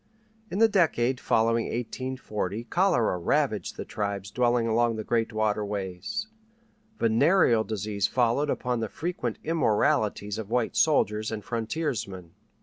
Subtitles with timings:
[0.49, 6.25] In the decade following 1840 cholera ravaged the tribes dwelling along the great waterways.
[6.97, 12.31] Venereal disease followed upon the frequent immoralities of white soldiers and frontiersmen.